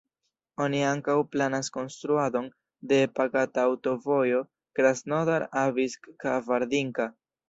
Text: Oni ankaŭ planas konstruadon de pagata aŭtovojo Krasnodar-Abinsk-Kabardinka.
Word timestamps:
Oni 0.63 0.79
ankaŭ 0.91 1.15
planas 1.33 1.67
konstruadon 1.75 2.47
de 2.91 2.99
pagata 3.19 3.65
aŭtovojo 3.65 4.39
Krasnodar-Abinsk-Kabardinka. 4.79 7.07